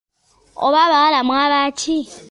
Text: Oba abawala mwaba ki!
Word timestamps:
Oba 0.65 0.79
abawala 0.85 1.19
mwaba 1.27 1.59
ki! 1.79 1.97